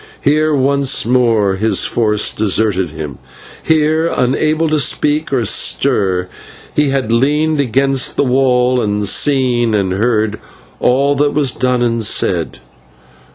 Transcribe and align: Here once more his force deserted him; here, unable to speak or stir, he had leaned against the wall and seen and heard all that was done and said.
Here 0.21 0.51
once 0.55 1.05
more 1.05 1.57
his 1.57 1.85
force 1.85 2.31
deserted 2.31 2.89
him; 2.89 3.19
here, 3.61 4.07
unable 4.07 4.67
to 4.67 4.79
speak 4.79 5.31
or 5.31 5.45
stir, 5.45 6.27
he 6.75 6.89
had 6.89 7.11
leaned 7.11 7.59
against 7.59 8.15
the 8.15 8.23
wall 8.23 8.81
and 8.81 9.07
seen 9.07 9.75
and 9.75 9.93
heard 9.93 10.39
all 10.79 11.13
that 11.17 11.35
was 11.35 11.51
done 11.51 11.83
and 11.83 12.03
said. 12.03 12.57